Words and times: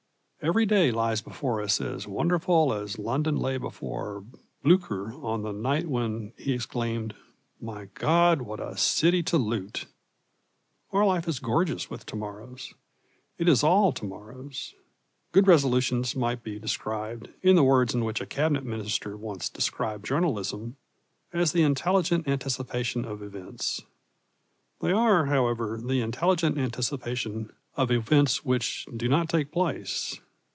Every 0.43 0.65
day 0.65 0.89
lies 0.89 1.21
before 1.21 1.61
us 1.61 1.79
as 1.79 2.07
wonderful 2.07 2.73
as 2.73 2.97
London 2.97 3.35
lay 3.37 3.57
before 3.57 4.25
Blücher 4.65 5.23
on 5.23 5.43
the 5.43 5.51
night 5.51 5.87
when 5.87 6.33
he 6.35 6.53
exclaimed: 6.53 7.13
"My 7.61 7.89
God, 7.93 8.41
what 8.41 8.59
a 8.59 8.75
city 8.75 9.21
to 9.21 9.37
loot!" 9.37 9.85
Our 10.91 11.05
life 11.05 11.27
is 11.27 11.37
gorgeous 11.37 11.91
with 11.91 12.07
to 12.07 12.15
morrows. 12.15 12.73
It 13.37 13.47
is 13.47 13.63
all 13.63 13.91
to 13.91 14.03
morrows. 14.03 14.73
Good 15.31 15.45
resolutions 15.45 16.15
might 16.15 16.41
be 16.41 16.57
described, 16.57 17.29
in 17.43 17.55
the 17.55 17.63
words 17.63 17.93
in 17.93 18.03
which 18.03 18.19
a 18.19 18.25
Cabinet 18.25 18.63
Minister 18.65 19.15
once 19.15 19.47
described 19.47 20.07
journalism, 20.07 20.75
as 21.31 21.51
the 21.51 21.61
intelligent 21.61 22.27
anticipation 22.27 23.05
of 23.05 23.21
events. 23.21 23.83
They 24.81 24.91
are, 24.91 25.27
however, 25.27 25.79
the 25.79 26.01
intelligent 26.01 26.57
anticipation 26.57 27.53
of 27.77 27.91
events 27.91 28.43
which 28.43 28.87
do 28.97 29.07
not 29.07 29.29
take 29.29 29.51
place. 29.51 30.19